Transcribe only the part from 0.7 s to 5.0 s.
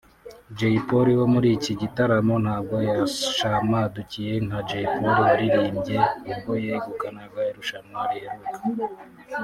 Polly wo muri iki gitaramo ntabwo yarashamadukiwe nka Jay